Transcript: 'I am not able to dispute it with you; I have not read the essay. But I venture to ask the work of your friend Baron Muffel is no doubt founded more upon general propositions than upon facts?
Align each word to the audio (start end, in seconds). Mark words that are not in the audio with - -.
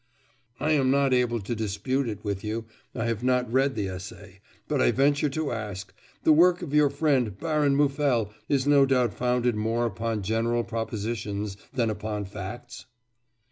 'I 0.59 0.71
am 0.71 0.89
not 0.89 1.13
able 1.13 1.39
to 1.41 1.53
dispute 1.53 2.07
it 2.09 2.23
with 2.23 2.43
you; 2.43 2.65
I 2.95 3.05
have 3.05 3.23
not 3.23 3.53
read 3.53 3.75
the 3.75 3.87
essay. 3.87 4.39
But 4.67 4.81
I 4.81 4.89
venture 4.89 5.29
to 5.29 5.51
ask 5.51 5.93
the 6.23 6.33
work 6.33 6.63
of 6.63 6.73
your 6.73 6.89
friend 6.89 7.37
Baron 7.37 7.75
Muffel 7.75 8.33
is 8.49 8.65
no 8.65 8.87
doubt 8.87 9.13
founded 9.13 9.53
more 9.55 9.85
upon 9.85 10.23
general 10.23 10.63
propositions 10.63 11.55
than 11.71 11.91
upon 11.91 12.25
facts? 12.25 12.87